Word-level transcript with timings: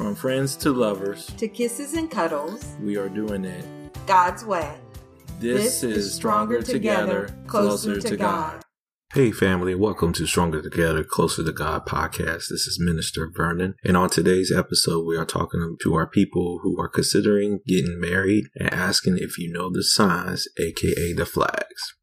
From 0.00 0.14
friends 0.14 0.56
to 0.56 0.72
lovers, 0.72 1.26
to 1.36 1.46
kisses 1.46 1.92
and 1.92 2.10
cuddles, 2.10 2.74
we 2.80 2.96
are 2.96 3.10
doing 3.10 3.44
it 3.44 3.66
God's 4.06 4.42
way. 4.46 4.78
This, 5.40 5.82
is 5.82 6.14
Stronger 6.14 6.62
Together, 6.62 7.28
Closer 7.46 8.00
to 8.00 8.16
God. 8.16 8.62
Hey, 9.12 9.30
family, 9.30 9.74
welcome 9.74 10.14
to 10.14 10.26
Stronger 10.26 10.62
Together, 10.62 11.04
Closer 11.04 11.44
to 11.44 11.52
God 11.52 11.84
podcast. 11.84 12.44
This 12.48 12.66
is 12.66 12.78
Minister 12.80 13.30
Vernon. 13.30 13.74
And 13.84 13.94
on 13.94 14.08
today's 14.08 14.50
episode, 14.50 15.04
we 15.04 15.18
are 15.18 15.26
talking 15.26 15.76
to 15.82 15.94
our 15.94 16.06
people 16.06 16.60
who 16.62 16.80
are 16.80 16.88
considering 16.88 17.60
getting 17.66 18.00
married 18.00 18.44
and 18.56 18.72
asking 18.72 19.18
if 19.18 19.36
you 19.36 19.52
know 19.52 19.68
the 19.70 19.84
signs, 19.84 20.48
aka 20.58 21.12
the 21.12 21.26
flags. 21.26 21.94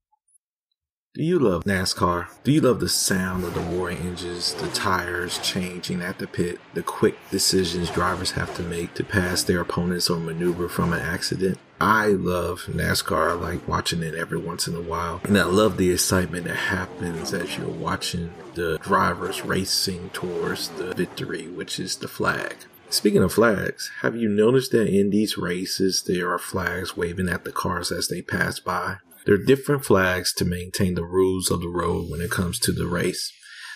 Do 1.17 1.23
you 1.23 1.39
love 1.39 1.63
NASCAR? 1.63 2.27
Do 2.43 2.51
you 2.51 2.61
love 2.61 2.79
the 2.79 2.87
sound 2.87 3.43
of 3.43 3.55
the 3.55 3.59
roaring 3.59 3.97
engines, 3.97 4.53
the 4.53 4.67
tires 4.67 5.39
changing 5.39 6.03
at 6.03 6.19
the 6.19 6.27
pit, 6.27 6.59
the 6.75 6.83
quick 6.83 7.15
decisions 7.31 7.89
drivers 7.89 8.29
have 8.33 8.55
to 8.55 8.61
make 8.61 8.93
to 8.93 9.03
pass 9.03 9.41
their 9.41 9.61
opponents 9.61 10.11
or 10.11 10.19
maneuver 10.19 10.69
from 10.69 10.93
an 10.93 10.99
accident? 10.99 11.57
I 11.81 12.09
love 12.09 12.65
NASCAR. 12.67 13.31
I 13.31 13.33
like 13.33 13.67
watching 13.67 14.03
it 14.03 14.13
every 14.13 14.37
once 14.37 14.67
in 14.67 14.75
a 14.75 14.81
while. 14.81 15.19
And 15.23 15.35
I 15.39 15.45
love 15.45 15.77
the 15.77 15.91
excitement 15.91 16.45
that 16.45 16.55
happens 16.55 17.33
as 17.33 17.57
you're 17.57 17.67
watching 17.67 18.31
the 18.53 18.77
drivers 18.77 19.43
racing 19.43 20.11
towards 20.11 20.69
the 20.69 20.93
victory, 20.93 21.47
which 21.47 21.79
is 21.79 21.95
the 21.95 22.07
flag. 22.07 22.57
Speaking 22.91 23.23
of 23.23 23.33
flags, 23.33 23.89
have 24.01 24.15
you 24.15 24.29
noticed 24.29 24.71
that 24.71 24.87
in 24.87 25.09
these 25.09 25.35
races 25.35 26.03
there 26.03 26.31
are 26.31 26.37
flags 26.37 26.95
waving 26.95 27.27
at 27.27 27.43
the 27.43 27.51
cars 27.51 27.91
as 27.91 28.07
they 28.07 28.21
pass 28.21 28.59
by? 28.59 28.97
There 29.27 29.35
are 29.35 29.43
different 29.43 29.83
flags 29.83 30.33
to 30.35 30.45
maintain 30.45 30.95
the 30.95 31.03
rules 31.03 31.51
of 31.51 31.59
the 31.59 31.67
road 31.67 32.09
when 32.09 32.21
it 32.21 32.31
comes 32.31 32.59
to 32.59 32.71
the 32.71 32.87
race. 32.87 33.29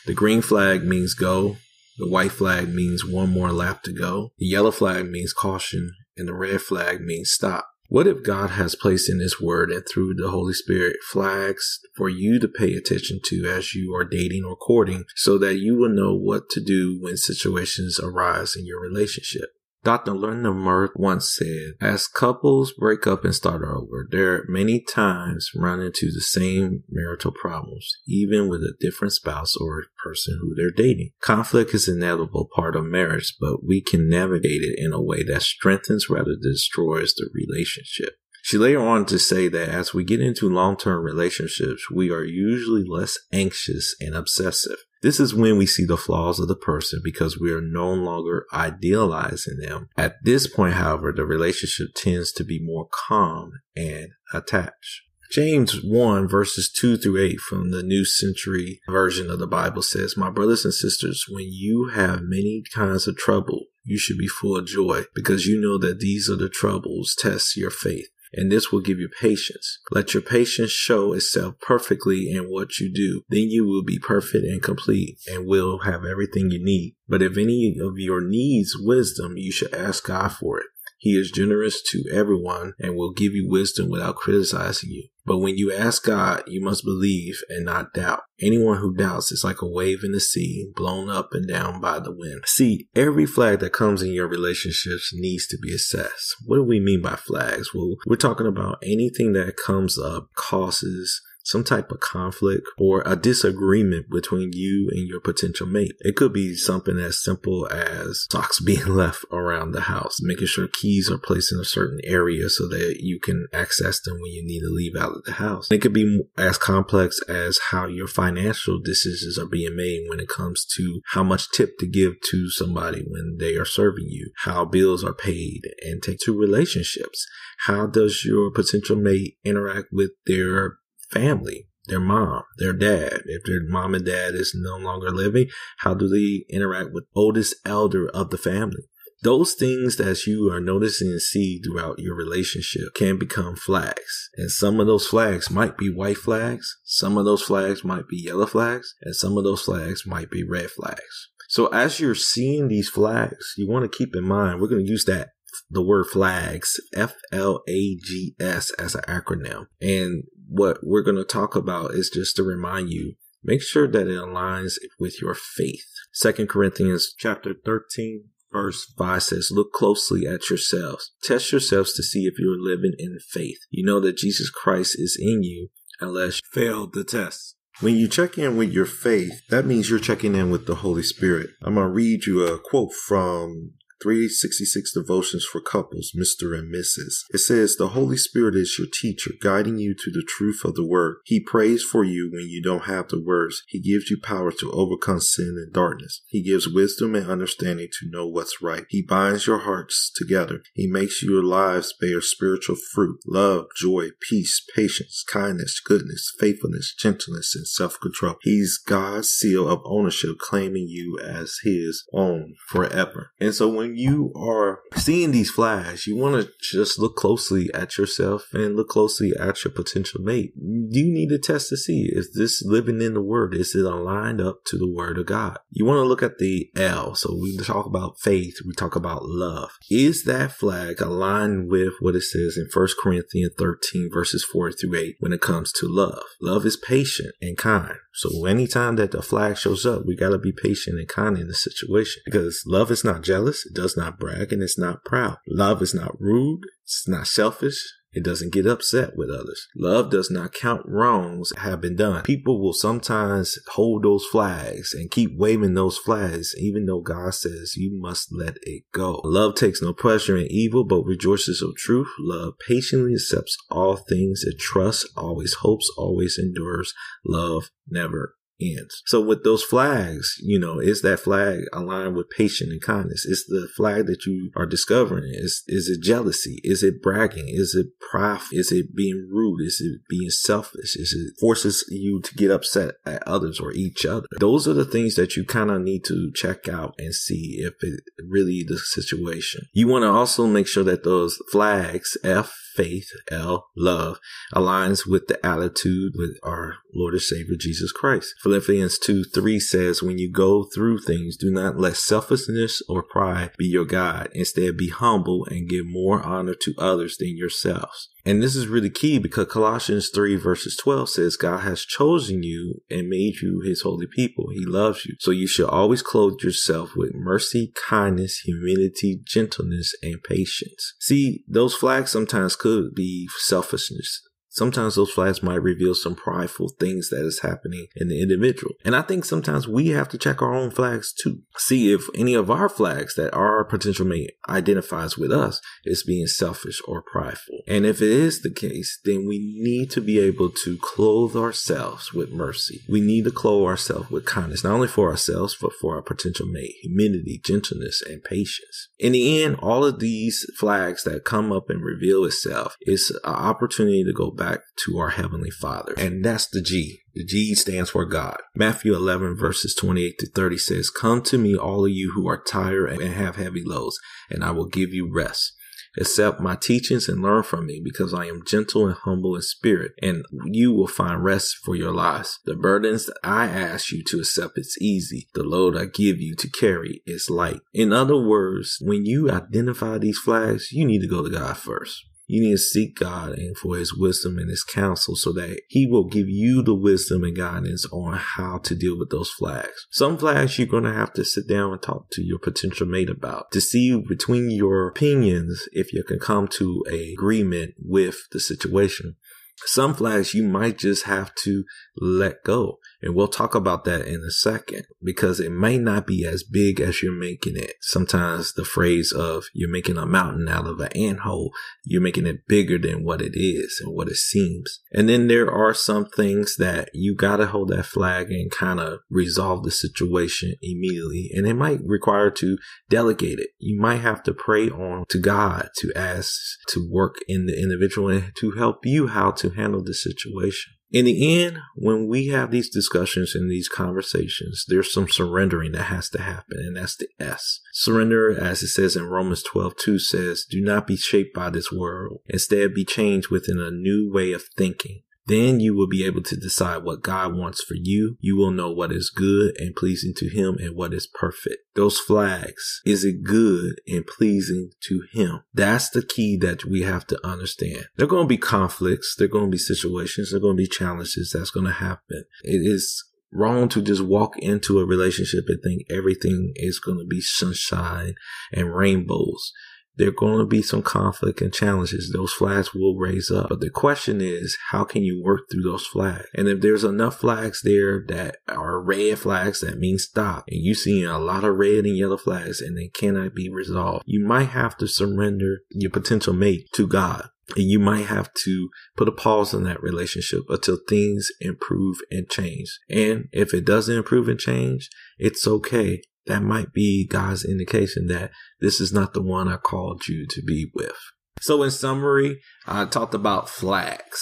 The 0.05 0.13
green 0.13 0.41
flag 0.41 0.85
means 0.85 1.13
go. 1.13 1.57
The 1.97 2.07
white 2.07 2.31
flag 2.31 2.73
means 2.73 3.03
one 3.05 3.31
more 3.31 3.51
lap 3.51 3.83
to 3.83 3.91
go. 3.91 4.31
The 4.37 4.45
yellow 4.45 4.71
flag 4.71 5.09
means 5.09 5.33
caution 5.33 5.91
and 6.15 6.29
the 6.29 6.33
red 6.33 6.61
flag 6.61 7.01
means 7.01 7.31
stop. 7.31 7.67
What 7.89 8.07
if 8.07 8.23
God 8.23 8.51
has 8.51 8.75
placed 8.75 9.09
in 9.09 9.19
His 9.19 9.41
Word 9.41 9.71
and 9.71 9.83
through 9.85 10.13
the 10.13 10.29
Holy 10.29 10.53
Spirit 10.53 10.95
flags 11.11 11.79
for 11.97 12.07
you 12.07 12.39
to 12.39 12.47
pay 12.47 12.73
attention 12.73 13.19
to 13.25 13.45
as 13.49 13.75
you 13.75 13.93
are 13.93 14.05
dating 14.05 14.45
or 14.45 14.55
courting 14.55 15.03
so 15.17 15.37
that 15.39 15.57
you 15.57 15.75
will 15.75 15.89
know 15.89 16.15
what 16.15 16.49
to 16.51 16.63
do 16.63 16.97
when 17.01 17.17
situations 17.17 17.99
arise 18.01 18.55
in 18.55 18.65
your 18.65 18.79
relationship? 18.79 19.49
Dr. 19.83 20.13
Linda 20.13 20.49
Merck 20.49 20.91
once 20.95 21.33
said, 21.35 21.73
as 21.81 22.07
couples 22.07 22.71
break 22.71 23.07
up 23.07 23.25
and 23.25 23.33
start 23.33 23.63
over, 23.63 24.07
there 24.11 24.43
many 24.47 24.79
times 24.79 25.49
run 25.55 25.79
into 25.79 26.11
the 26.11 26.21
same 26.21 26.83
marital 26.87 27.31
problems, 27.31 27.97
even 28.07 28.47
with 28.47 28.61
a 28.61 28.75
different 28.79 29.13
spouse 29.13 29.55
or 29.55 29.85
person 30.03 30.37
who 30.39 30.53
they're 30.53 30.69
dating. 30.69 31.11
Conflict 31.21 31.73
is 31.73 31.87
an 31.87 31.97
inevitable 31.97 32.47
part 32.53 32.75
of 32.75 32.85
marriage, 32.85 33.35
but 33.39 33.65
we 33.65 33.81
can 33.81 34.07
navigate 34.07 34.61
it 34.61 34.77
in 34.77 34.93
a 34.93 35.01
way 35.01 35.23
that 35.23 35.41
strengthens 35.41 36.09
rather 36.09 36.35
than 36.39 36.51
destroys 36.51 37.13
the 37.15 37.27
relationship. 37.33 38.15
She 38.43 38.57
later 38.57 38.81
on 38.81 39.05
to 39.05 39.19
say 39.19 39.47
that 39.47 39.69
as 39.69 39.93
we 39.93 40.03
get 40.03 40.19
into 40.19 40.49
long 40.49 40.75
term 40.75 41.03
relationships, 41.03 41.89
we 41.91 42.11
are 42.11 42.23
usually 42.23 42.83
less 42.83 43.17
anxious 43.31 43.95
and 43.99 44.15
obsessive. 44.15 44.77
This 45.01 45.19
is 45.19 45.33
when 45.33 45.57
we 45.57 45.65
see 45.65 45.85
the 45.85 45.97
flaws 45.97 46.39
of 46.39 46.47
the 46.47 46.55
person 46.55 47.01
because 47.03 47.39
we 47.39 47.51
are 47.51 47.61
no 47.61 47.91
longer 47.91 48.45
idealizing 48.53 49.57
them. 49.57 49.89
At 49.97 50.17
this 50.23 50.47
point, 50.47 50.75
however, 50.75 51.11
the 51.11 51.25
relationship 51.25 51.95
tends 51.95 52.31
to 52.33 52.43
be 52.43 52.59
more 52.61 52.87
calm 52.91 53.61
and 53.75 54.09
attached. 54.33 55.01
James 55.31 55.81
1 55.81 56.27
verses 56.27 56.69
2 56.69 56.97
through 56.97 57.17
8 57.17 57.39
from 57.39 57.71
the 57.71 57.81
New 57.81 58.03
Century 58.03 58.81
Version 58.89 59.31
of 59.31 59.39
the 59.39 59.47
Bible 59.47 59.81
says, 59.81 60.17
My 60.17 60.29
brothers 60.29 60.65
and 60.65 60.73
sisters, 60.73 61.25
when 61.29 61.47
you 61.49 61.91
have 61.93 62.21
many 62.21 62.63
kinds 62.73 63.07
of 63.07 63.15
trouble, 63.15 63.67
you 63.83 63.97
should 63.97 64.17
be 64.17 64.27
full 64.27 64.57
of 64.57 64.65
joy 64.65 65.05
because 65.15 65.47
you 65.47 65.59
know 65.59 65.77
that 65.79 65.99
these 65.99 66.29
are 66.29 66.35
the 66.35 66.49
troubles 66.49 67.15
test 67.17 67.55
your 67.55 67.71
faith 67.71 68.09
and 68.33 68.51
this 68.51 68.71
will 68.71 68.81
give 68.81 68.99
you 68.99 69.09
patience. 69.09 69.79
Let 69.91 70.13
your 70.13 70.23
patience 70.23 70.71
show 70.71 71.13
itself 71.13 71.55
perfectly 71.61 72.31
in 72.31 72.45
what 72.45 72.79
you 72.79 72.91
do. 72.91 73.23
Then 73.29 73.49
you 73.49 73.65
will 73.65 73.83
be 73.83 73.99
perfect 73.99 74.45
and 74.45 74.61
complete 74.61 75.17
and 75.29 75.45
will 75.45 75.79
have 75.79 76.05
everything 76.05 76.51
you 76.51 76.63
need. 76.63 76.95
But 77.07 77.21
if 77.21 77.37
any 77.37 77.75
of 77.81 77.93
your 77.97 78.21
needs 78.21 78.75
wisdom, 78.77 79.33
you 79.37 79.51
should 79.51 79.73
ask 79.73 80.05
God 80.05 80.29
for 80.29 80.59
it. 80.59 80.67
He 81.01 81.17
is 81.17 81.31
generous 81.31 81.81
to 81.89 82.03
everyone 82.13 82.73
and 82.77 82.95
will 82.95 83.11
give 83.11 83.33
you 83.33 83.49
wisdom 83.49 83.89
without 83.89 84.17
criticizing 84.17 84.91
you. 84.91 85.07
But 85.25 85.39
when 85.39 85.57
you 85.57 85.73
ask 85.73 86.03
God, 86.03 86.43
you 86.45 86.61
must 86.61 86.85
believe 86.85 87.39
and 87.49 87.65
not 87.65 87.93
doubt. 87.93 88.21
Anyone 88.39 88.77
who 88.77 88.93
doubts 88.93 89.31
is 89.31 89.43
like 89.43 89.63
a 89.63 89.67
wave 89.67 90.03
in 90.03 90.11
the 90.11 90.19
sea, 90.19 90.71
blown 90.75 91.09
up 91.09 91.29
and 91.31 91.47
down 91.47 91.81
by 91.81 91.97
the 91.97 92.15
wind. 92.15 92.43
See, 92.45 92.87
every 92.95 93.25
flag 93.25 93.61
that 93.61 93.73
comes 93.73 94.03
in 94.03 94.11
your 94.11 94.27
relationships 94.27 95.11
needs 95.11 95.47
to 95.47 95.57
be 95.57 95.73
assessed. 95.73 96.35
What 96.45 96.57
do 96.57 96.63
we 96.63 96.79
mean 96.79 97.01
by 97.01 97.15
flags? 97.15 97.73
Well, 97.73 97.95
we're 98.05 98.15
talking 98.15 98.47
about 98.47 98.77
anything 98.83 99.33
that 99.33 99.57
comes 99.57 99.97
up 99.97 100.27
causes 100.35 101.19
some 101.43 101.63
type 101.63 101.91
of 101.91 101.99
conflict 101.99 102.67
or 102.77 103.03
a 103.05 103.15
disagreement 103.15 104.09
between 104.09 104.51
you 104.53 104.89
and 104.91 105.07
your 105.07 105.19
potential 105.19 105.67
mate. 105.67 105.93
It 105.99 106.15
could 106.15 106.33
be 106.33 106.55
something 106.55 106.97
as 106.97 107.21
simple 107.21 107.67
as 107.71 108.27
socks 108.31 108.59
being 108.65 108.87
left 108.87 109.25
around 109.31 109.71
the 109.71 109.81
house, 109.81 110.19
making 110.21 110.47
sure 110.47 110.67
keys 110.67 111.09
are 111.09 111.17
placed 111.17 111.51
in 111.51 111.59
a 111.59 111.65
certain 111.65 111.99
area 112.03 112.49
so 112.49 112.67
that 112.67 112.97
you 112.99 113.19
can 113.19 113.47
access 113.53 113.99
them 114.01 114.19
when 114.21 114.31
you 114.31 114.43
need 114.45 114.61
to 114.61 114.69
leave 114.69 114.95
out 114.95 115.17
of 115.17 115.23
the 115.23 115.33
house. 115.33 115.71
It 115.71 115.81
could 115.81 115.93
be 115.93 116.21
as 116.37 116.57
complex 116.57 117.19
as 117.27 117.59
how 117.71 117.87
your 117.87 118.07
financial 118.07 118.79
decisions 118.79 119.37
are 119.37 119.45
being 119.45 119.75
made 119.75 120.05
when 120.09 120.19
it 120.19 120.29
comes 120.29 120.65
to 120.77 121.01
how 121.13 121.23
much 121.23 121.51
tip 121.51 121.77
to 121.79 121.87
give 121.87 122.13
to 122.29 122.49
somebody 122.49 123.03
when 123.07 123.37
they 123.39 123.55
are 123.55 123.65
serving 123.65 124.07
you, 124.07 124.31
how 124.43 124.65
bills 124.65 125.03
are 125.03 125.13
paid, 125.13 125.61
and 125.81 126.01
take 126.01 126.19
to 126.19 126.37
relationships. 126.37 127.27
How 127.65 127.85
does 127.85 128.25
your 128.25 128.51
potential 128.51 128.95
mate 128.95 129.37
interact 129.43 129.89
with 129.91 130.11
their 130.25 130.77
family, 131.11 131.67
their 131.87 131.99
mom, 131.99 132.43
their 132.57 132.73
dad. 132.73 133.23
If 133.25 133.43
their 133.45 133.61
mom 133.67 133.95
and 133.95 134.05
dad 134.05 134.35
is 134.35 134.55
no 134.55 134.77
longer 134.77 135.09
living, 135.09 135.47
how 135.79 135.93
do 135.93 136.07
they 136.07 136.45
interact 136.53 136.89
with 136.93 137.05
oldest 137.15 137.55
elder 137.65 138.09
of 138.09 138.29
the 138.29 138.37
family? 138.37 138.83
Those 139.23 139.53
things 139.53 139.97
that 139.97 140.25
you 140.25 140.51
are 140.51 140.59
noticing 140.59 141.09
and 141.09 141.21
see 141.21 141.61
throughout 141.61 141.99
your 141.99 142.15
relationship 142.15 142.95
can 142.95 143.19
become 143.19 143.55
flags. 143.55 144.29
And 144.35 144.49
some 144.49 144.79
of 144.79 144.87
those 144.87 145.05
flags 145.05 145.51
might 145.51 145.77
be 145.77 145.93
white 145.93 146.17
flags. 146.17 146.79
Some 146.83 147.19
of 147.19 147.25
those 147.25 147.43
flags 147.43 147.83
might 147.83 148.07
be 148.07 148.17
yellow 148.17 148.47
flags. 148.47 148.95
And 149.03 149.15
some 149.15 149.37
of 149.37 149.43
those 149.43 149.61
flags 149.61 150.07
might 150.07 150.31
be 150.31 150.43
red 150.43 150.71
flags. 150.71 151.29
So 151.49 151.67
as 151.67 151.99
you're 151.99 152.15
seeing 152.15 152.67
these 152.67 152.89
flags, 152.89 153.53
you 153.57 153.69
want 153.69 153.83
to 153.83 153.95
keep 153.95 154.15
in 154.15 154.23
mind, 154.23 154.59
we're 154.59 154.69
going 154.69 154.85
to 154.85 154.91
use 154.91 155.05
that 155.05 155.29
the 155.69 155.81
word 155.81 156.05
flags, 156.07 156.79
F 156.95 157.13
L 157.31 157.61
A 157.67 157.95
G 157.97 158.35
S 158.39 158.71
as 158.71 158.95
an 158.95 159.01
acronym. 159.01 159.67
And 159.81 160.23
what 160.51 160.79
we're 160.83 161.01
going 161.01 161.15
to 161.15 161.23
talk 161.23 161.55
about 161.55 161.91
is 161.91 162.09
just 162.09 162.35
to 162.35 162.43
remind 162.43 162.89
you, 162.91 163.15
make 163.41 163.61
sure 163.61 163.87
that 163.87 164.07
it 164.07 164.17
aligns 164.17 164.73
with 164.99 165.21
your 165.21 165.33
faith. 165.33 165.85
Second 166.11 166.49
Corinthians 166.49 167.13
chapter 167.17 167.53
13 167.65 168.25
verse 168.51 168.91
5 168.97 169.23
says, 169.23 169.49
Look 169.49 169.71
closely 169.71 170.27
at 170.27 170.49
yourselves. 170.49 171.13
Test 171.23 171.53
yourselves 171.53 171.93
to 171.93 172.03
see 172.03 172.25
if 172.25 172.33
you're 172.37 172.59
living 172.59 172.93
in 172.99 173.17
faith. 173.29 173.59
You 173.69 173.85
know 173.85 174.01
that 174.01 174.17
Jesus 174.17 174.49
Christ 174.49 174.99
is 174.99 175.17
in 175.17 175.43
you 175.43 175.69
unless 176.01 176.41
you 176.41 176.61
fail 176.61 176.87
the 176.87 177.05
test. 177.05 177.55
When 177.79 177.95
you 177.95 178.09
check 178.09 178.37
in 178.37 178.57
with 178.57 178.73
your 178.73 178.85
faith, 178.85 179.47
that 179.49 179.65
means 179.65 179.89
you're 179.89 179.99
checking 179.99 180.35
in 180.35 180.51
with 180.51 180.67
the 180.67 180.75
Holy 180.75 181.01
Spirit. 181.01 181.51
I'm 181.63 181.75
going 181.75 181.87
to 181.87 181.93
read 181.93 182.25
you 182.25 182.45
a 182.45 182.59
quote 182.59 182.91
from 182.93 183.71
366 184.01 184.93
Devotions 184.93 185.45
for 185.45 185.61
Couples, 185.61 186.11
Mr. 186.17 186.57
and 186.57 186.73
Mrs. 186.73 187.25
It 187.29 187.39
says, 187.39 187.75
The 187.75 187.89
Holy 187.89 188.17
Spirit 188.17 188.55
is 188.55 188.75
your 188.79 188.87
teacher, 188.91 189.31
guiding 189.39 189.77
you 189.77 189.93
to 189.93 190.11
the 190.11 190.25
truth 190.27 190.61
of 190.63 190.75
the 190.75 190.85
Word. 190.85 191.17
He 191.25 191.39
prays 191.39 191.83
for 191.83 192.03
you 192.03 192.29
when 192.31 192.47
you 192.47 192.61
don't 192.63 192.85
have 192.85 193.09
the 193.09 193.21
words. 193.21 193.61
He 193.67 193.79
gives 193.79 194.09
you 194.09 194.17
power 194.21 194.51
to 194.51 194.71
overcome 194.71 195.19
sin 195.19 195.55
and 195.57 195.71
darkness. 195.71 196.21
He 196.27 196.41
gives 196.41 196.67
wisdom 196.67 197.15
and 197.15 197.29
understanding 197.29 197.89
to 197.99 198.09
know 198.09 198.27
what's 198.27 198.61
right. 198.61 198.85
He 198.89 199.03
binds 199.03 199.45
your 199.45 199.59
hearts 199.59 200.11
together. 200.15 200.61
He 200.73 200.87
makes 200.87 201.21
your 201.21 201.43
lives 201.43 201.93
bear 201.99 202.21
spiritual 202.21 202.77
fruit 202.93 203.19
love, 203.27 203.65
joy, 203.77 204.09
peace, 204.29 204.63
patience, 204.75 205.23
kindness, 205.27 205.79
goodness, 205.79 206.31
faithfulness, 206.39 206.95
gentleness, 206.97 207.55
and 207.55 207.67
self 207.67 207.99
control. 207.99 208.35
He's 208.41 208.77
God's 208.77 209.29
seal 209.29 209.67
of 209.67 209.81
ownership, 209.85 210.37
claiming 210.39 210.87
you 210.87 211.19
as 211.23 211.59
His 211.63 212.03
own 212.13 212.55
forever. 212.67 213.31
And 213.39 213.53
so 213.53 213.69
when 213.69 213.90
when 213.91 213.97
you 213.97 214.31
are 214.35 214.79
seeing 214.95 215.31
these 215.31 215.51
flags, 215.51 216.07
you 216.07 216.15
want 216.15 216.41
to 216.41 216.51
just 216.61 216.97
look 216.97 217.15
closely 217.15 217.69
at 217.73 217.97
yourself 217.97 218.47
and 218.53 218.75
look 218.75 218.87
closely 218.87 219.31
at 219.39 219.63
your 219.63 219.73
potential 219.73 220.21
mate. 220.21 220.53
You 220.55 221.05
need 221.05 221.29
to 221.29 221.37
test 221.37 221.69
to 221.69 221.77
see 221.77 222.09
is 222.11 222.33
this 222.33 222.63
living 222.65 223.01
in 223.01 223.13
the 223.13 223.21
word? 223.21 223.53
Is 223.53 223.75
it 223.75 223.85
aligned 223.85 224.39
up 224.39 224.63
to 224.67 224.77
the 224.77 224.89
word 224.89 225.17
of 225.17 225.25
God? 225.25 225.57
You 225.71 225.85
want 225.85 225.97
to 225.97 226.07
look 226.07 226.23
at 226.23 226.37
the 226.37 226.69
L. 226.75 227.15
So 227.15 227.37
we 227.39 227.57
talk 227.57 227.85
about 227.85 228.19
faith. 228.19 228.57
We 228.65 228.73
talk 228.73 228.95
about 228.95 229.25
love. 229.25 229.71
Is 229.89 230.23
that 230.23 230.53
flag 230.53 231.01
aligned 231.01 231.69
with 231.69 231.93
what 231.99 232.15
it 232.15 232.23
says 232.23 232.57
in 232.57 232.67
1 232.73 232.87
Corinthians 233.01 233.53
13 233.57 234.09
verses 234.11 234.43
4 234.43 234.71
through 234.71 234.95
8 234.95 235.15
when 235.19 235.33
it 235.33 235.41
comes 235.41 235.71
to 235.73 235.87
love? 235.87 236.23
Love 236.41 236.65
is 236.65 236.77
patient 236.77 237.33
and 237.41 237.57
kind. 237.57 237.95
So 238.13 238.45
anytime 238.45 238.97
that 238.97 239.11
the 239.11 239.21
flag 239.21 239.57
shows 239.57 239.85
up, 239.85 240.05
we 240.05 240.15
got 240.15 240.29
to 240.29 240.37
be 240.37 240.51
patient 240.51 240.99
and 240.99 241.07
kind 241.07 241.37
in 241.37 241.47
the 241.47 241.53
situation 241.53 242.21
because 242.25 242.63
love 242.65 242.91
is 242.91 243.03
not 243.03 243.23
jealous. 243.23 243.65
It 243.65 243.73
does 243.81 243.97
not 243.97 244.19
brag, 244.19 244.53
and 244.53 244.61
it's 244.61 244.77
not 244.77 245.03
proud. 245.03 245.37
Love 245.47 245.81
is 245.81 245.93
not 245.93 246.19
rude. 246.19 246.61
It's 246.83 247.07
not 247.07 247.25
selfish. 247.25 247.81
It 248.13 248.23
doesn't 248.23 248.51
get 248.51 248.67
upset 248.67 249.15
with 249.15 249.29
others. 249.29 249.67
Love 249.75 250.11
does 250.11 250.29
not 250.29 250.53
count 250.53 250.81
wrongs 250.85 251.49
that 251.51 251.61
have 251.61 251.81
been 251.81 251.95
done. 251.95 252.23
People 252.23 252.61
will 252.61 252.73
sometimes 252.73 253.57
hold 253.69 254.03
those 254.03 254.25
flags 254.25 254.93
and 254.93 255.09
keep 255.09 255.31
waving 255.35 255.73
those 255.73 255.97
flags, 255.97 256.53
even 256.59 256.85
though 256.85 256.99
God 256.99 257.33
says 257.33 257.77
you 257.77 257.97
must 257.99 258.27
let 258.31 258.57
it 258.63 258.83
go. 258.93 259.21
Love 259.23 259.55
takes 259.55 259.81
no 259.81 259.93
pleasure 259.93 260.37
in 260.37 260.47
evil, 260.51 260.83
but 260.83 261.05
rejoices 261.05 261.61
of 261.61 261.75
truth. 261.75 262.09
Love 262.19 262.55
patiently 262.67 263.13
accepts 263.13 263.57
all 263.69 263.95
things. 263.95 264.43
It 264.45 264.59
trusts, 264.59 265.09
always 265.15 265.55
hopes, 265.61 265.89
always 265.97 266.37
endures. 266.37 266.93
Love 267.25 267.71
never 267.87 268.35
ends. 268.61 269.01
So 269.05 269.21
with 269.21 269.43
those 269.43 269.63
flags, 269.63 270.35
you 270.41 270.59
know, 270.59 270.79
is 270.79 271.01
that 271.01 271.19
flag 271.19 271.61
aligned 271.73 272.15
with 272.15 272.29
patience 272.29 272.71
and 272.71 272.81
kindness? 272.81 273.25
Is 273.25 273.45
the 273.47 273.67
flag 273.75 274.07
that 274.07 274.25
you 274.25 274.51
are 274.55 274.65
discovering 274.65 275.31
is 275.33 275.63
is 275.67 275.89
it 275.89 276.01
jealousy? 276.01 276.59
Is 276.63 276.83
it 276.83 277.01
bragging? 277.01 277.45
Is 277.47 277.75
it 277.75 277.99
pride? 277.99 278.41
Is 278.51 278.71
it 278.71 278.95
being 278.95 279.27
rude? 279.31 279.61
Is 279.61 279.81
it 279.81 280.01
being 280.09 280.29
selfish? 280.29 280.95
Is 280.95 281.13
it 281.13 281.39
forces 281.39 281.85
you 281.89 282.21
to 282.21 282.35
get 282.35 282.51
upset 282.51 282.95
at 283.05 283.25
others 283.27 283.59
or 283.59 283.71
each 283.73 284.05
other? 284.05 284.27
Those 284.39 284.67
are 284.67 284.73
the 284.73 284.85
things 284.85 285.15
that 285.15 285.35
you 285.35 285.45
kind 285.45 285.71
of 285.71 285.81
need 285.81 286.03
to 286.05 286.31
check 286.33 286.67
out 286.67 286.95
and 286.97 287.13
see 287.13 287.57
if 287.59 287.73
it 287.81 288.01
really 288.23 288.63
the 288.67 288.77
situation. 288.77 289.67
You 289.73 289.87
want 289.87 290.03
to 290.03 290.09
also 290.09 290.47
make 290.47 290.67
sure 290.67 290.83
that 290.83 291.03
those 291.03 291.37
flags 291.51 292.17
F 292.23 292.53
faith, 292.75 293.11
L, 293.31 293.69
love, 293.75 294.19
aligns 294.53 295.07
with 295.07 295.27
the 295.27 295.43
attitude 295.45 296.13
with 296.15 296.37
our 296.43 296.75
Lord 296.93 297.13
and 297.13 297.21
Savior 297.21 297.55
Jesus 297.59 297.91
Christ. 297.91 298.35
Philippians 298.41 298.99
2 298.99 299.25
3 299.25 299.59
says, 299.59 300.03
When 300.03 300.17
you 300.17 300.31
go 300.31 300.63
through 300.63 300.99
things, 300.99 301.37
do 301.37 301.51
not 301.51 301.79
let 301.79 301.97
selfishness 301.97 302.81
or 302.87 303.03
pride 303.03 303.51
be 303.57 303.65
your 303.65 303.85
guide. 303.85 304.29
Instead, 304.33 304.77
be 304.77 304.89
humble 304.89 305.45
and 305.45 305.69
give 305.69 305.85
more 305.85 306.21
honor 306.21 306.55
to 306.55 306.73
others 306.77 307.17
than 307.17 307.37
yourselves. 307.37 308.09
And 308.25 308.41
this 308.41 308.55
is 308.55 308.67
really 308.67 308.89
key 308.89 309.17
because 309.17 309.47
Colossians 309.47 310.09
3 310.13 310.35
verses 310.35 310.77
12 310.77 311.09
says 311.09 311.35
God 311.35 311.59
has 311.59 311.85
chosen 311.85 312.43
you 312.43 312.81
and 312.89 313.09
made 313.09 313.41
you 313.41 313.61
his 313.65 313.81
holy 313.81 314.07
people. 314.07 314.49
He 314.53 314.65
loves 314.65 315.05
you. 315.05 315.15
So 315.19 315.31
you 315.31 315.47
should 315.47 315.69
always 315.69 316.01
clothe 316.01 316.41
yourself 316.41 316.91
with 316.95 317.13
mercy, 317.13 317.73
kindness, 317.89 318.39
humility, 318.39 319.21
gentleness, 319.23 319.93
and 320.03 320.21
patience. 320.23 320.93
See, 320.99 321.43
those 321.47 321.73
flags 321.73 322.11
sometimes 322.11 322.55
could 322.55 322.93
be 322.93 323.27
selfishness, 323.39 324.21
Sometimes 324.53 324.95
those 324.95 325.11
flags 325.11 325.41
might 325.41 325.61
reveal 325.61 325.95
some 325.95 326.13
prideful 326.13 326.67
things 326.77 327.09
that 327.09 327.25
is 327.25 327.39
happening 327.39 327.87
in 327.95 328.09
the 328.09 328.21
individual. 328.21 328.73
And 328.83 328.97
I 328.97 329.01
think 329.01 329.23
sometimes 329.23 329.65
we 329.65 329.87
have 329.89 330.09
to 330.09 330.17
check 330.17 330.41
our 330.41 330.53
own 330.53 330.71
flags 330.71 331.13
too. 331.13 331.43
See 331.55 331.93
if 331.93 332.01
any 332.13 332.33
of 332.33 332.51
our 332.51 332.67
flags 332.67 333.15
that 333.15 333.33
our 333.33 333.63
potential 333.63 334.05
mate 334.05 334.31
identifies 334.49 335.17
with 335.17 335.31
us 335.31 335.61
is 335.85 336.03
being 336.03 336.27
selfish 336.27 336.81
or 336.85 337.01
prideful. 337.01 337.59
And 337.65 337.85
if 337.85 338.01
it 338.01 338.09
is 338.09 338.41
the 338.41 338.51
case, 338.51 338.99
then 339.05 339.25
we 339.25 339.39
need 339.39 339.89
to 339.91 340.01
be 340.01 340.19
able 340.19 340.49
to 340.65 340.77
clothe 340.77 341.37
ourselves 341.37 342.13
with 342.13 342.31
mercy. 342.31 342.81
We 342.89 342.99
need 342.99 343.23
to 343.25 343.31
clothe 343.31 343.69
ourselves 343.69 344.11
with 344.11 344.25
kindness, 344.25 344.65
not 344.65 344.73
only 344.73 344.89
for 344.89 345.09
ourselves, 345.09 345.55
but 345.61 345.71
for 345.79 345.95
our 345.95 346.01
potential 346.01 346.47
mate, 346.47 346.75
humility, 346.81 347.39
gentleness, 347.43 348.01
and 348.01 348.21
patience. 348.21 348.89
In 348.99 349.13
the 349.13 349.41
end, 349.43 349.55
all 349.61 349.85
of 349.85 349.99
these 349.99 350.45
flags 350.57 351.05
that 351.05 351.23
come 351.23 351.53
up 351.53 351.69
and 351.69 351.81
reveal 351.81 352.25
itself 352.25 352.75
is 352.81 353.17
an 353.23 353.33
opportunity 353.33 354.03
to 354.03 354.11
go 354.11 354.29
back 354.41 354.61
to 354.85 354.97
our 354.97 355.09
Heavenly 355.09 355.51
Father. 355.51 355.93
And 355.97 356.25
that's 356.25 356.47
the 356.47 356.61
G. 356.61 357.01
The 357.13 357.23
G 357.23 357.53
stands 357.53 357.91
for 357.91 358.05
God. 358.05 358.37
Matthew 358.55 358.95
11 358.95 359.37
verses 359.37 359.75
28 359.75 360.17
to 360.17 360.29
30 360.31 360.57
says, 360.57 360.89
Come 360.89 361.21
to 361.23 361.37
me, 361.37 361.55
all 361.55 361.85
of 361.85 361.91
you 361.91 362.13
who 362.15 362.27
are 362.27 362.41
tired 362.41 362.89
and 362.89 363.13
have 363.13 363.35
heavy 363.35 363.63
loads, 363.63 363.99
and 364.31 364.43
I 364.43 364.49
will 364.49 364.67
give 364.67 364.93
you 364.93 365.11
rest. 365.13 365.53
Accept 365.99 366.39
my 366.39 366.55
teachings 366.55 367.09
and 367.09 367.21
learn 367.21 367.43
from 367.43 367.67
me 367.67 367.81
because 367.83 368.13
I 368.13 368.25
am 368.25 368.45
gentle 368.47 368.87
and 368.87 368.95
humble 368.95 369.35
in 369.35 369.41
spirit 369.41 369.91
and 370.01 370.23
you 370.45 370.71
will 370.71 370.87
find 370.87 371.21
rest 371.21 371.57
for 371.65 371.75
your 371.75 371.91
lives. 371.91 372.39
The 372.45 372.55
burdens 372.55 373.07
that 373.07 373.17
I 373.25 373.47
ask 373.47 373.91
you 373.91 374.01
to 374.07 374.19
accept 374.19 374.57
is 374.57 374.77
easy. 374.79 375.27
The 375.33 375.43
load 375.43 375.75
I 375.75 375.85
give 375.85 376.21
you 376.21 376.33
to 376.37 376.49
carry 376.49 377.01
is 377.05 377.29
light. 377.29 377.59
In 377.73 377.91
other 377.91 378.15
words, 378.15 378.77
when 378.79 379.05
you 379.05 379.29
identify 379.29 379.97
these 379.97 380.17
flags, 380.17 380.71
you 380.71 380.85
need 380.85 381.01
to 381.01 381.09
go 381.09 381.23
to 381.23 381.29
God 381.29 381.57
first. 381.57 382.05
You 382.31 382.43
need 382.43 382.51
to 382.51 382.57
seek 382.59 382.95
God 382.95 383.33
and 383.33 383.57
for 383.57 383.75
his 383.75 383.93
wisdom 383.93 384.37
and 384.37 384.49
his 384.49 384.63
counsel 384.63 385.17
so 385.17 385.33
that 385.33 385.63
he 385.67 385.85
will 385.85 386.05
give 386.05 386.29
you 386.29 386.63
the 386.63 386.73
wisdom 386.73 387.25
and 387.25 387.35
guidance 387.35 387.85
on 387.91 388.13
how 388.13 388.59
to 388.59 388.73
deal 388.73 388.97
with 388.97 389.09
those 389.09 389.29
flags. 389.29 389.85
Some 389.91 390.17
flags 390.17 390.57
you're 390.57 390.65
going 390.65 390.85
to 390.85 390.93
have 390.93 391.11
to 391.15 391.25
sit 391.25 391.49
down 391.49 391.73
and 391.73 391.81
talk 391.81 392.09
to 392.11 392.23
your 392.23 392.39
potential 392.39 392.87
mate 392.87 393.09
about 393.09 393.51
to 393.51 393.59
see 393.59 394.01
between 394.07 394.49
your 394.49 394.87
opinions 394.87 395.67
if 395.73 395.91
you 395.91 396.05
can 396.05 396.19
come 396.19 396.47
to 396.53 396.85
a 396.89 397.11
agreement 397.11 397.73
with 397.77 398.15
the 398.31 398.39
situation. 398.39 399.17
Some 399.65 399.93
flags 399.93 400.33
you 400.33 400.43
might 400.43 400.77
just 400.77 401.03
have 401.03 401.35
to 401.43 401.65
let 401.97 402.45
go. 402.45 402.79
And 403.01 403.15
we'll 403.15 403.27
talk 403.27 403.55
about 403.55 403.83
that 403.85 404.05
in 404.05 404.21
a 404.21 404.31
second 404.31 404.85
because 405.03 405.39
it 405.39 405.51
may 405.51 405.77
not 405.77 406.05
be 406.05 406.25
as 406.25 406.43
big 406.43 406.79
as 406.79 407.01
you're 407.01 407.11
making 407.11 407.55
it. 407.55 407.75
Sometimes 407.81 408.53
the 408.53 408.65
phrase 408.65 409.11
of 409.11 409.45
you're 409.53 409.71
making 409.71 409.97
a 409.97 410.05
mountain 410.05 410.47
out 410.47 410.67
of 410.67 410.79
an 410.79 410.91
ant 410.95 411.19
hole, 411.21 411.51
you're 411.83 412.01
making 412.01 412.27
it 412.27 412.47
bigger 412.47 412.77
than 412.77 413.03
what 413.03 413.21
it 413.21 413.33
is 413.33 413.81
and 413.83 413.93
what 413.95 414.07
it 414.07 414.17
seems. 414.17 414.81
And 414.91 415.09
then 415.09 415.27
there 415.27 415.51
are 415.51 415.73
some 415.73 416.05
things 416.05 416.57
that 416.57 416.89
you 416.93 417.15
gotta 417.15 417.47
hold 417.47 417.69
that 417.69 417.85
flag 417.85 418.31
and 418.31 418.51
kind 418.51 418.79
of 418.79 418.99
resolve 419.09 419.63
the 419.63 419.71
situation 419.71 420.55
immediately. 420.61 421.31
And 421.33 421.47
it 421.47 421.55
might 421.55 421.79
require 421.83 422.29
to 422.31 422.57
delegate 422.89 423.39
it. 423.39 423.49
You 423.57 423.79
might 423.79 424.01
have 424.01 424.21
to 424.23 424.33
pray 424.33 424.69
on 424.69 425.05
to 425.09 425.19
God 425.19 425.69
to 425.77 425.91
ask 425.95 426.31
to 426.69 426.87
work 426.89 427.15
in 427.27 427.47
the 427.47 427.59
individual 427.59 428.09
and 428.09 428.31
to 428.37 428.51
help 428.51 428.85
you 428.85 429.07
how 429.07 429.31
to 429.31 429.49
handle 429.49 429.83
the 429.83 429.93
situation. 429.93 430.73
In 430.91 431.05
the 431.05 431.41
end, 431.41 431.59
when 431.75 432.07
we 432.07 432.27
have 432.27 432.51
these 432.51 432.69
discussions 432.69 433.33
and 433.33 433.49
these 433.49 433.69
conversations, 433.69 434.65
there's 434.67 434.91
some 434.91 435.07
surrendering 435.07 435.71
that 435.71 435.83
has 435.83 436.09
to 436.09 436.21
happen, 436.21 436.59
and 436.59 436.75
that's 436.75 436.97
the 436.97 437.07
S. 437.17 437.61
Surrender, 437.71 438.37
as 438.37 438.61
it 438.61 438.67
says 438.67 438.97
in 438.97 439.05
Romans 439.05 439.41
12 439.41 439.77
2, 439.77 439.99
says, 439.99 440.45
Do 440.49 440.61
not 440.61 440.87
be 440.87 440.97
shaped 440.97 441.33
by 441.33 441.49
this 441.49 441.71
world. 441.71 442.19
Instead, 442.27 442.73
be 442.73 442.83
changed 442.83 443.29
within 443.29 443.57
a 443.57 443.71
new 443.71 444.11
way 444.11 444.33
of 444.33 444.43
thinking. 444.57 445.03
Then 445.31 445.61
you 445.61 445.73
will 445.73 445.87
be 445.87 446.05
able 446.05 446.23
to 446.23 446.35
decide 446.35 446.83
what 446.83 447.03
God 447.03 447.33
wants 447.33 447.63
for 447.63 447.75
you. 447.75 448.17
You 448.19 448.35
will 448.35 448.51
know 448.51 448.69
what 448.69 448.91
is 448.91 449.09
good 449.09 449.55
and 449.57 449.73
pleasing 449.73 450.13
to 450.17 450.27
Him 450.27 450.57
and 450.59 450.75
what 450.75 450.93
is 450.93 451.07
perfect. 451.07 451.73
Those 451.73 451.97
flags, 451.99 452.81
is 452.85 453.05
it 453.05 453.23
good 453.23 453.79
and 453.87 454.05
pleasing 454.05 454.71
to 454.89 455.03
Him? 455.13 455.43
That's 455.53 455.89
the 455.89 456.01
key 456.03 456.35
that 456.41 456.65
we 456.65 456.81
have 456.81 457.07
to 457.07 457.25
understand. 457.25 457.85
There 457.95 458.03
are 458.03 458.09
going 458.09 458.25
to 458.25 458.27
be 458.27 458.37
conflicts. 458.37 459.15
There 459.17 459.23
are 459.23 459.29
going 459.29 459.45
to 459.45 459.51
be 459.51 459.57
situations. 459.57 460.31
There 460.31 460.37
are 460.37 460.41
going 460.41 460.57
to 460.57 460.63
be 460.63 460.67
challenges 460.67 461.31
that's 461.33 461.51
going 461.51 461.67
to 461.67 461.71
happen. 461.71 462.25
It 462.43 462.65
is 462.65 463.01
wrong 463.31 463.69
to 463.69 463.81
just 463.81 464.01
walk 464.01 464.37
into 464.37 464.79
a 464.79 464.85
relationship 464.85 465.45
and 465.47 465.63
think 465.63 465.83
everything 465.89 466.51
is 466.57 466.77
going 466.77 466.97
to 466.97 467.05
be 467.05 467.21
sunshine 467.21 468.15
and 468.51 468.75
rainbows 468.75 469.53
there 470.01 470.09
are 470.09 470.11
going 470.11 470.39
to 470.39 470.47
be 470.47 470.63
some 470.63 470.81
conflict 470.81 471.41
and 471.41 471.53
challenges. 471.53 472.11
Those 472.11 472.33
flags 472.33 472.73
will 472.73 472.97
raise 472.97 473.29
up. 473.29 473.49
But 473.49 473.59
the 473.59 473.69
question 473.69 474.19
is, 474.19 474.57
how 474.71 474.83
can 474.83 475.03
you 475.03 475.21
work 475.23 475.41
through 475.51 475.61
those 475.61 475.85
flags? 475.85 476.25
And 476.33 476.47
if 476.47 476.61
there's 476.61 476.83
enough 476.83 477.19
flags 477.19 477.61
there 477.61 478.03
that 478.07 478.37
are 478.47 478.81
red 478.81 479.19
flags, 479.19 479.61
that 479.61 479.77
mean 479.77 479.99
stop. 479.99 480.45
And 480.47 480.59
you 480.59 480.73
see 480.73 481.03
a 481.03 481.19
lot 481.19 481.43
of 481.43 481.55
red 481.55 481.85
and 481.85 481.95
yellow 481.95 482.17
flags 482.17 482.61
and 482.61 482.75
they 482.75 482.87
cannot 482.87 483.35
be 483.35 483.47
resolved. 483.47 484.03
You 484.07 484.25
might 484.25 484.49
have 484.49 484.75
to 484.77 484.87
surrender 484.87 485.59
your 485.69 485.91
potential 485.91 486.33
mate 486.33 486.67
to 486.73 486.87
God. 486.87 487.29
And 487.55 487.65
you 487.65 487.77
might 487.77 488.05
have 488.05 488.33
to 488.45 488.69
put 488.97 489.07
a 489.07 489.11
pause 489.11 489.53
on 489.53 489.65
that 489.65 489.83
relationship 489.83 490.41
until 490.49 490.79
things 490.89 491.29
improve 491.41 491.97
and 492.09 492.27
change. 492.27 492.79
And 492.89 493.27
if 493.31 493.53
it 493.53 493.65
doesn't 493.65 493.95
improve 493.95 494.27
and 494.27 494.39
change, 494.39 494.89
it's 495.19 495.45
okay 495.45 496.01
that 496.27 496.43
might 496.43 496.73
be 496.73 497.07
God's 497.07 497.43
indication 497.45 498.07
that 498.07 498.31
this 498.59 498.79
is 498.79 498.93
not 498.93 499.13
the 499.13 499.21
one 499.21 499.47
I 499.47 499.57
called 499.57 500.07
you 500.07 500.25
to 500.29 500.41
be 500.41 500.71
with. 500.73 500.97
So 501.39 501.63
in 501.63 501.71
summary, 501.71 502.39
I 502.67 502.85
talked 502.85 503.13
about 503.13 503.49
flags 503.49 504.21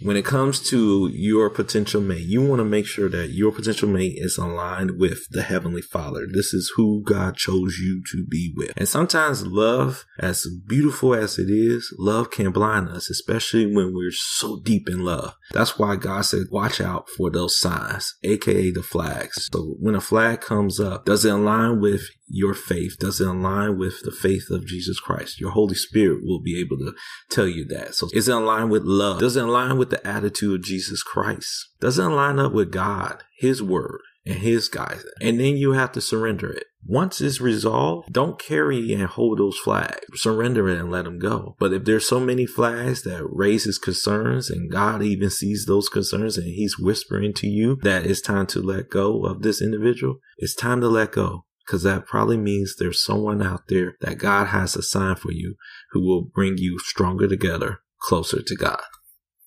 when 0.00 0.16
it 0.16 0.24
comes 0.24 0.60
to 0.70 1.10
your 1.12 1.50
potential 1.50 2.00
mate, 2.00 2.26
you 2.26 2.42
want 2.42 2.60
to 2.60 2.64
make 2.64 2.86
sure 2.86 3.08
that 3.08 3.30
your 3.30 3.52
potential 3.52 3.88
mate 3.88 4.14
is 4.16 4.38
aligned 4.38 4.98
with 4.98 5.28
the 5.30 5.42
Heavenly 5.42 5.82
Father. 5.82 6.26
This 6.32 6.54
is 6.54 6.72
who 6.76 7.02
God 7.02 7.36
chose 7.36 7.78
you 7.78 8.02
to 8.12 8.24
be 8.24 8.52
with. 8.56 8.72
And 8.76 8.88
sometimes 8.88 9.46
love, 9.46 10.04
as 10.18 10.46
beautiful 10.66 11.14
as 11.14 11.38
it 11.38 11.50
is, 11.50 11.94
love 11.98 12.30
can 12.30 12.50
blind 12.50 12.88
us, 12.88 13.10
especially 13.10 13.66
when 13.66 13.94
we're 13.94 14.12
so 14.12 14.60
deep 14.60 14.88
in 14.88 15.04
love. 15.04 15.34
That's 15.52 15.78
why 15.78 15.96
God 15.96 16.22
said, 16.22 16.46
watch 16.50 16.80
out 16.80 17.08
for 17.16 17.30
those 17.30 17.58
signs, 17.58 18.14
aka 18.22 18.70
the 18.70 18.82
flags. 18.82 19.48
So 19.52 19.76
when 19.80 19.94
a 19.94 20.00
flag 20.00 20.40
comes 20.40 20.78
up, 20.80 21.04
does 21.04 21.24
it 21.24 21.32
align 21.32 21.80
with 21.80 22.08
your 22.28 22.54
faith? 22.54 22.98
Does 22.98 23.20
it 23.20 23.26
align 23.26 23.78
with 23.78 24.02
the 24.02 24.12
faith 24.12 24.50
of 24.50 24.66
Jesus 24.66 25.00
Christ? 25.00 25.40
Your 25.40 25.50
Holy 25.50 25.74
Spirit 25.74 26.20
will 26.24 26.40
be 26.40 26.60
able 26.60 26.78
to 26.78 26.94
tell 27.30 27.48
you 27.48 27.64
that. 27.66 27.94
So 27.94 28.08
is 28.12 28.28
it 28.28 28.34
in 28.34 28.44
line 28.44 28.68
with 28.68 28.84
love? 28.84 29.20
Does 29.20 29.36
it 29.36 29.44
align 29.44 29.78
with 29.78 29.90
the 29.90 30.06
attitude 30.06 30.60
of 30.60 30.66
Jesus 30.66 31.02
Christ? 31.02 31.68
Does 31.80 31.98
it 31.98 32.04
line 32.04 32.38
up 32.38 32.52
with 32.52 32.72
God, 32.72 33.24
His 33.38 33.62
word? 33.62 34.00
and 34.28 34.38
his 34.38 34.68
guidance. 34.68 35.04
And 35.20 35.40
then 35.40 35.56
you 35.56 35.72
have 35.72 35.92
to 35.92 36.00
surrender 36.00 36.50
it. 36.52 36.64
Once 36.86 37.20
it's 37.20 37.40
resolved, 37.40 38.12
don't 38.12 38.38
carry 38.38 38.92
and 38.92 39.04
hold 39.04 39.38
those 39.38 39.58
flags. 39.58 40.00
Surrender 40.14 40.68
it 40.68 40.78
and 40.78 40.90
let 40.90 41.04
them 41.04 41.18
go. 41.18 41.56
But 41.58 41.72
if 41.72 41.84
there's 41.84 42.06
so 42.06 42.20
many 42.20 42.46
flags 42.46 43.02
that 43.02 43.26
raises 43.28 43.78
concerns 43.78 44.48
and 44.48 44.70
God 44.70 45.02
even 45.02 45.30
sees 45.30 45.64
those 45.66 45.88
concerns 45.88 46.38
and 46.38 46.46
he's 46.46 46.78
whispering 46.78 47.34
to 47.34 47.46
you 47.46 47.78
that 47.82 48.06
it's 48.06 48.20
time 48.20 48.46
to 48.48 48.60
let 48.60 48.90
go 48.90 49.24
of 49.24 49.42
this 49.42 49.60
individual, 49.60 50.20
it's 50.36 50.54
time 50.54 50.80
to 50.82 50.88
let 50.88 51.12
go 51.12 51.44
because 51.68 51.82
that 51.82 52.06
probably 52.06 52.38
means 52.38 52.76
there's 52.76 53.04
someone 53.04 53.42
out 53.42 53.68
there 53.68 53.96
that 54.00 54.16
God 54.16 54.46
has 54.46 54.74
assigned 54.74 55.18
for 55.18 55.30
you 55.30 55.56
who 55.90 56.00
will 56.00 56.22
bring 56.22 56.56
you 56.56 56.78
stronger 56.78 57.28
together, 57.28 57.80
closer 58.00 58.40
to 58.40 58.56
God. 58.56 58.80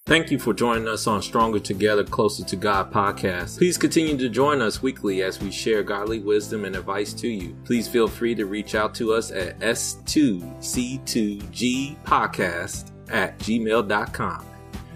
Thank 0.05 0.29
you 0.29 0.37
for 0.37 0.53
joining 0.53 0.87
us 0.87 1.07
on 1.07 1.21
Stronger 1.21 1.59
Together, 1.59 2.03
Closer 2.03 2.43
to 2.43 2.55
God 2.55 2.91
podcast. 2.91 3.57
Please 3.57 3.77
continue 3.77 4.17
to 4.17 4.29
join 4.29 4.61
us 4.61 4.81
weekly 4.81 5.23
as 5.23 5.39
we 5.39 5.51
share 5.51 5.83
godly 5.83 6.19
wisdom 6.19 6.65
and 6.65 6.75
advice 6.75 7.13
to 7.13 7.27
you. 7.27 7.55
Please 7.65 7.87
feel 7.87 8.07
free 8.07 8.35
to 8.35 8.45
reach 8.45 8.75
out 8.75 8.93
to 8.95 9.13
us 9.13 9.31
at 9.31 9.59
s2c2g 9.59 12.03
podcast 12.03 12.91
at 13.09 13.37
gmail.com. 13.39 14.50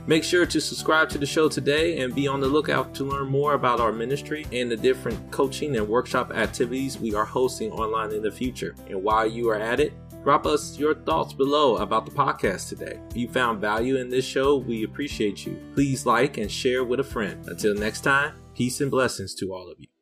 Make 0.07 0.23
sure 0.23 0.45
to 0.45 0.61
subscribe 0.61 1.09
to 1.09 1.17
the 1.17 1.25
show 1.25 1.49
today 1.49 1.97
and 1.97 2.13
be 2.13 2.27
on 2.27 2.39
the 2.39 2.47
lookout 2.47 2.93
to 2.95 3.03
learn 3.03 3.27
more 3.27 3.55
about 3.55 3.79
our 3.79 3.91
ministry 3.91 4.45
and 4.51 4.69
the 4.69 4.77
different 4.77 5.31
coaching 5.31 5.77
and 5.77 5.87
workshop 5.87 6.31
activities 6.31 6.99
we 6.99 7.15
are 7.15 7.25
hosting 7.25 7.71
online 7.71 8.11
in 8.11 8.21
the 8.21 8.31
future. 8.31 8.75
And 8.87 9.01
while 9.01 9.25
you 9.25 9.49
are 9.49 9.59
at 9.59 9.79
it, 9.79 9.93
drop 10.23 10.45
us 10.45 10.77
your 10.77 10.93
thoughts 10.93 11.33
below 11.33 11.77
about 11.77 12.05
the 12.05 12.11
podcast 12.11 12.69
today. 12.69 12.99
If 13.09 13.17
you 13.17 13.27
found 13.27 13.59
value 13.59 13.95
in 13.95 14.09
this 14.09 14.25
show, 14.25 14.57
we 14.57 14.83
appreciate 14.83 15.43
you. 15.43 15.59
Please 15.73 16.05
like 16.05 16.37
and 16.37 16.51
share 16.51 16.83
with 16.83 16.99
a 16.99 17.03
friend. 17.03 17.47
Until 17.47 17.73
next 17.73 18.01
time, 18.01 18.35
peace 18.53 18.81
and 18.81 18.91
blessings 18.91 19.33
to 19.35 19.53
all 19.53 19.71
of 19.71 19.79
you. 19.79 19.94